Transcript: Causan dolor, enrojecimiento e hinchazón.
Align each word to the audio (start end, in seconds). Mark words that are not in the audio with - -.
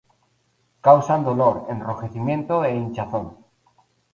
Causan 0.87 1.21
dolor, 1.27 1.55
enrojecimiento 1.73 2.55
e 2.67 2.69
hinchazón. 2.73 3.25